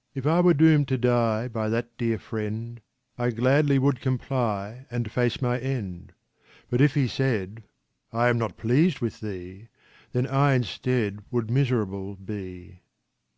"If 0.14 0.26
I 0.26 0.40
were 0.40 0.52
doomed 0.52 0.88
to 0.88 0.98
die 0.98 1.48
by 1.48 1.70
that 1.70 1.96
dear 1.96 2.18
Friend, 2.18 2.82
I 3.16 3.30
gladly 3.30 3.78
would 3.78 4.02
comply 4.02 4.84
and 4.90 5.10
face 5.10 5.40
my 5.40 5.58
end; 5.58 6.12
But 6.68 6.82
if 6.82 6.92
he 6.92 7.08
said" 7.08 7.62
I 8.12 8.28
am 8.28 8.36
not 8.36 8.58
pleased 8.58 9.00
with 9.00 9.20
thee," 9.20 9.68
Then 10.12 10.26
I 10.26 10.52
instead 10.52 11.20
would 11.30 11.50
miserable 11.50 12.14
be. 12.16 12.82